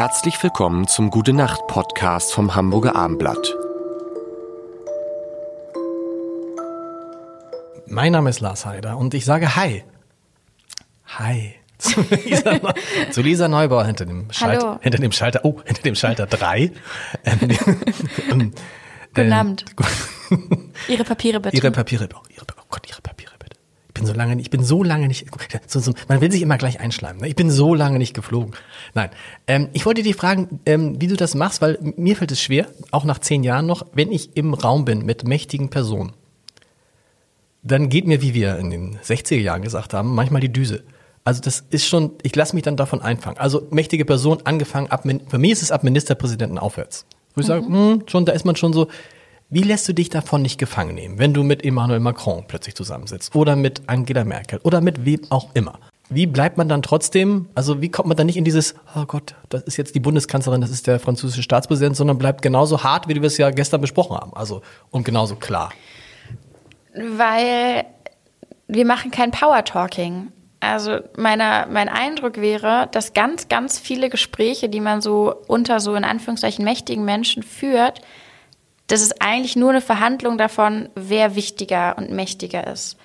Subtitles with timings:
[0.00, 3.54] Herzlich willkommen zum Gute Nacht Podcast vom Hamburger Armblatt.
[7.84, 9.84] Mein Name ist Lars Heider und ich sage Hi.
[11.18, 11.54] Hi.
[11.76, 12.74] Zu Lisa,
[13.10, 14.78] zu Lisa Neubauer hinter dem Schalter, Hallo.
[14.80, 16.72] hinter dem Schalter, oh, hinter dem Schalter 3.
[18.30, 18.54] Ähm,
[19.14, 19.66] Guten Abend.
[20.88, 21.54] Ihre Papiere bitte.
[21.54, 23.09] Ihre Papiere, oh, ihre, oh Gott, Ihre Papiere
[24.00, 25.26] bin so lange, ich bin so lange nicht,
[25.66, 27.20] so, so, man will sich immer gleich einschleimen.
[27.20, 27.28] Ne?
[27.28, 28.54] Ich bin so lange nicht geflogen.
[28.94, 29.10] Nein,
[29.46, 32.66] ähm, ich wollte dich fragen, ähm, wie du das machst, weil mir fällt es schwer,
[32.90, 36.12] auch nach zehn Jahren noch, wenn ich im Raum bin mit mächtigen Personen,
[37.62, 40.82] dann geht mir, wie wir in den 60er Jahren gesagt haben, manchmal die Düse.
[41.24, 43.38] Also das ist schon, ich lasse mich dann davon einfangen.
[43.38, 47.04] Also mächtige Person angefangen, ab, für mich ist es ab Ministerpräsidenten aufwärts.
[47.34, 48.88] Wo ich sage, hm, schon, da ist man schon so,
[49.50, 53.34] wie lässt du dich davon nicht gefangen nehmen, wenn du mit Emmanuel Macron plötzlich zusammensitzt
[53.34, 55.78] oder mit Angela Merkel oder mit wem auch immer?
[56.08, 59.34] Wie bleibt man dann trotzdem, also wie kommt man dann nicht in dieses, oh Gott,
[59.48, 63.14] das ist jetzt die Bundeskanzlerin, das ist der französische Staatspräsident, sondern bleibt genauso hart, wie
[63.14, 64.32] wir es ja gestern besprochen haben.
[64.34, 65.72] Also und genauso klar.
[66.94, 67.84] Weil
[68.68, 70.32] wir machen kein Power-Talking.
[70.60, 75.94] Also meiner, mein Eindruck wäre, dass ganz, ganz viele Gespräche, die man so unter so
[75.94, 78.00] in Anführungszeichen mächtigen Menschen führt,
[78.90, 82.96] das ist eigentlich nur eine Verhandlung davon, wer wichtiger und mächtiger ist.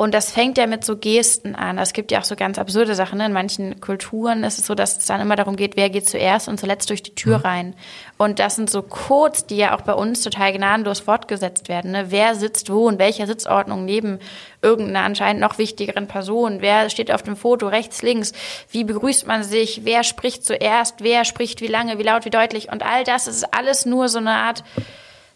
[0.00, 1.76] Und das fängt ja mit so Gesten an.
[1.76, 3.18] Es gibt ja auch so ganz absurde Sachen.
[3.18, 3.26] Ne?
[3.26, 6.48] In manchen Kulturen ist es so, dass es dann immer darum geht, wer geht zuerst
[6.48, 7.74] und zuletzt durch die Tür rein.
[8.16, 11.90] Und das sind so Codes, die ja auch bei uns total gnadenlos fortgesetzt werden.
[11.90, 12.06] Ne?
[12.08, 14.20] Wer sitzt wo in welcher Sitzordnung neben
[14.62, 16.62] irgendeiner anscheinend noch wichtigeren Person?
[16.62, 18.32] Wer steht auf dem Foto rechts, links?
[18.70, 19.82] Wie begrüßt man sich?
[19.84, 21.02] Wer spricht zuerst?
[21.02, 22.72] Wer spricht wie lange, wie laut, wie deutlich?
[22.72, 24.64] Und all das ist alles nur so eine Art,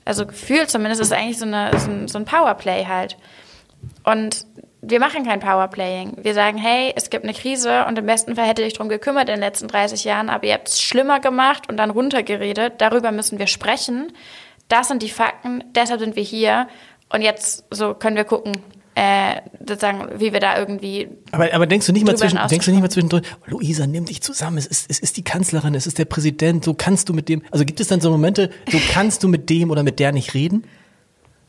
[0.04, 3.16] also gefühlt zumindest, ist eigentlich so, eine, so ein, so ein Powerplay halt.
[4.04, 4.46] Und
[4.82, 6.18] wir machen kein Powerplaying.
[6.22, 9.28] Wir sagen, hey, es gibt eine Krise und im besten Fall hätte dich drum gekümmert
[9.28, 12.74] in den letzten 30 Jahren, aber ihr habt es schlimmer gemacht und dann runtergeredet.
[12.78, 14.12] Darüber müssen wir sprechen.
[14.68, 16.68] Das sind die Fakten, deshalb sind wir hier.
[17.10, 18.52] Und jetzt so können wir gucken,
[18.94, 21.08] äh, sozusagen, wie wir da irgendwie.
[21.32, 24.22] Aber, aber denkst du nicht mal zwischen, denkst du nicht mal zwischendurch, Luisa, nimm dich
[24.22, 27.28] zusammen, es ist, es ist die Kanzlerin, es ist der Präsident, so kannst du mit
[27.28, 30.12] dem, also gibt es dann so Momente, so kannst du mit dem oder mit der
[30.12, 30.64] nicht reden?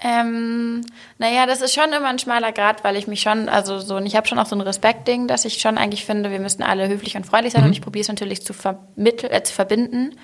[0.04, 0.82] Ähm,
[1.20, 4.06] naja, das ist schon immer ein schmaler Grad, weil ich mich schon, also so, und
[4.06, 6.90] ich habe schon auch so ein Respektding, dass ich schon eigentlich finde, wir müssen alle
[6.90, 10.16] höflich und freundlich sein und ich probiere es natürlich zu vermitteln, äh, zu verbinden.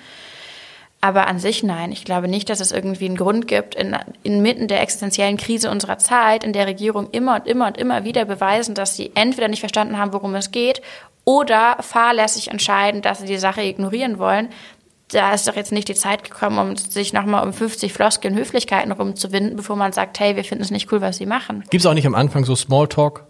[1.04, 1.90] Aber an sich nein.
[1.90, 5.98] Ich glaube nicht, dass es irgendwie einen Grund gibt, in, inmitten der existenziellen Krise unserer
[5.98, 9.58] Zeit, in der Regierung immer und immer und immer wieder beweisen, dass sie entweder nicht
[9.58, 10.80] verstanden haben, worum es geht,
[11.24, 14.48] oder fahrlässig entscheiden, dass sie die Sache ignorieren wollen.
[15.10, 18.92] Da ist doch jetzt nicht die Zeit gekommen, um sich nochmal um 50 Floskeln Höflichkeiten
[18.92, 21.64] rumzuwinden, bevor man sagt, hey, wir finden es nicht cool, was sie machen.
[21.68, 23.26] Gibt es auch nicht am Anfang so Smalltalk?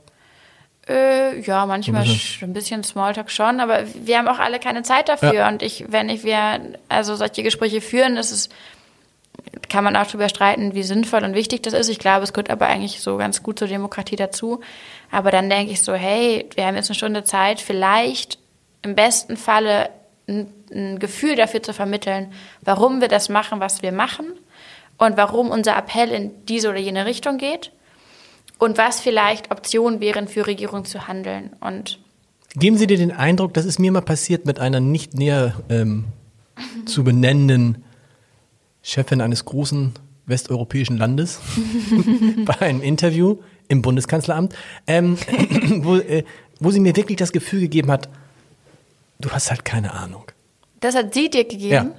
[0.88, 2.18] Äh, ja, manchmal Ein bisschen.
[2.40, 5.32] sch- ein bisschen Smalltalk schon, aber wir haben auch alle keine Zeit dafür.
[5.34, 5.48] Ja.
[5.48, 8.48] Und ich, wenn ich wir also solche Gespräche führen, ist es,
[9.68, 11.88] kann man auch darüber streiten, wie sinnvoll und wichtig das ist.
[11.88, 14.60] Ich glaube, es gehört aber eigentlich so ganz gut zur Demokratie dazu.
[15.12, 18.38] Aber dann denke ich so, hey, wir haben jetzt eine Stunde Zeit, vielleicht
[18.82, 19.88] im besten Falle
[20.28, 22.32] ein, ein Gefühl dafür zu vermitteln,
[22.62, 24.32] warum wir das machen, was wir machen
[24.98, 27.70] und warum unser Appell in diese oder jene Richtung geht
[28.62, 31.50] und was vielleicht Optionen wären für Regierung zu handeln.
[31.60, 31.98] Und
[32.54, 36.04] Geben Sie dir den Eindruck, das ist mir mal passiert mit einer nicht näher ähm,
[36.86, 37.82] zu benennenden
[38.82, 39.94] Chefin eines großen
[40.26, 41.40] westeuropäischen Landes
[42.44, 44.54] bei einem Interview im Bundeskanzleramt,
[44.86, 45.18] ähm,
[45.78, 46.22] wo, äh,
[46.60, 48.08] wo sie mir wirklich das Gefühl gegeben hat,
[49.18, 50.30] du hast halt keine Ahnung.
[50.78, 51.94] das hat sie dir gegeben.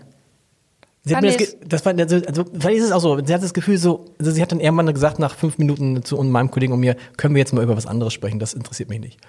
[1.05, 3.43] Sie hat mir das, das war, also, also, vielleicht ist es auch so, sie hat
[3.43, 6.71] das Gefühl so, also sie hat dann irgendwann gesagt nach fünf Minuten zu meinem Kollegen
[6.71, 9.19] und mir, können wir jetzt mal über was anderes sprechen, das interessiert mich nicht.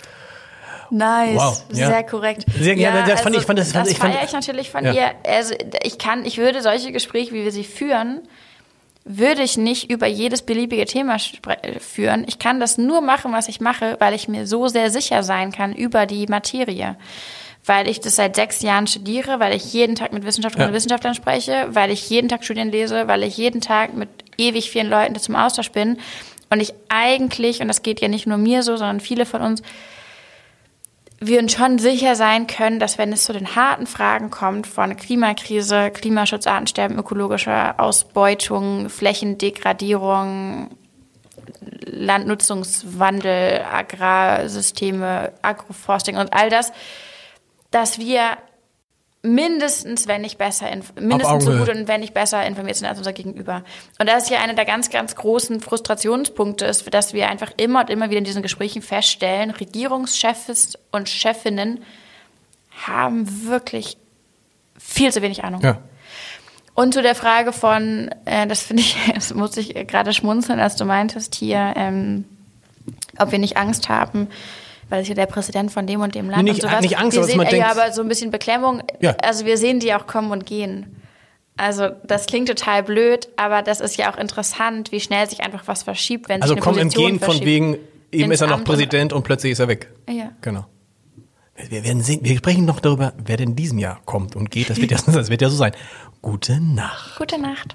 [0.91, 1.87] Nice, Wow, ja.
[1.89, 2.45] sehr korrekt.
[2.61, 4.85] Sehr- ja, das fand ich- fand das- fand das ich- fand- feiere ich natürlich von
[4.85, 4.93] Ja.
[4.93, 5.11] ihr.
[5.27, 8.21] Also ich kann, ich würde solche Gespräche, wie wir sie führen,
[9.05, 11.17] würde ich nicht über jedes beliebige Thema
[11.81, 12.25] führen.
[12.29, 15.51] Ich kann das nur machen, was ich mache, weil ich mir so sehr sicher sein
[15.53, 16.97] kann über die Materie.
[17.67, 20.73] Weil ich das seit sechs Jahren studiere, weil ich jeden Tag mit Wissenschaftlerinnen Ja.
[20.73, 24.71] und Wissenschaftlern spreche, weil ich jeden Tag Studien lese, weil ich jeden Tag mit ewig
[24.71, 25.99] vielen Leuten zum Austausch bin.
[26.51, 29.63] Und ich eigentlich, und das geht ja nicht nur mir so, sondern viele von uns,
[31.21, 34.95] wir uns schon sicher sein können, dass wenn es zu den harten Fragen kommt von
[34.95, 40.71] Klimakrise, Klimaschutz, Artensterben, ökologischer Ausbeutung, Flächendegradierung,
[41.87, 46.73] Landnutzungswandel, Agrarsysteme, Agroforsting und all das,
[47.75, 48.39] dass wir
[49.23, 50.67] mindestens, wenn nicht besser,
[51.01, 53.65] mindestens so gut und wenn nicht besser informiert sind als unser Gegenüber.
[53.99, 57.81] Und das ist ja einer der ganz, ganz großen Frustrationspunkte, ist, dass wir einfach immer
[57.81, 61.83] und immer wieder in diesen Gesprächen feststellen, Regierungschefs und Chefinnen
[62.87, 63.97] haben wirklich
[64.79, 65.63] viel zu wenig Ahnung.
[65.63, 65.79] Ja.
[66.75, 70.77] Und zu der Frage von, äh, das finde ich, das muss ich gerade schmunzeln, als
[70.77, 72.25] du meintest hier, ähm,
[73.19, 74.29] ob wir nicht Angst haben,
[74.95, 76.83] weil es ja der Präsident von dem und dem Land Nee, nicht- und sowas.
[76.83, 78.83] nicht Angst, wir aber sehen, man ja, denkt- aber so ein bisschen Beklemmung.
[79.01, 79.17] Ja.
[79.23, 80.97] Also wir sehen die auch kommen und gehen.
[81.57, 85.63] Also das klingt total blöd, aber das ist ja auch interessant, wie schnell sich einfach
[85.67, 87.77] was verschiebt, wenn Also sich eine kommen Position Gehen von wegen,
[88.13, 89.89] eben ist er noch Amt und- Präsident und plötzlich ist er weg.
[90.09, 90.31] Ja.
[90.41, 90.67] Genau.
[91.69, 94.71] Wir werden sehen, wir sprechen noch darüber, wer denn in diesem Jahr kommt und geht.
[94.71, 95.73] Das wird ja, das wird ja so sein.
[96.23, 97.17] Gute Nacht.
[97.19, 97.75] Gute Nacht.